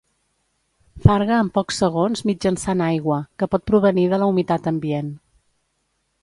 [1.03, 5.15] Farga en pocs segons mitjançant aigua, que pot provenir de la humitat ambient.